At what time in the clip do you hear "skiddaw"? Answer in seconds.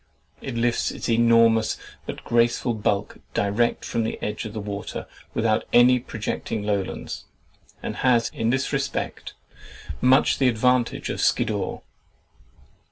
11.21-11.81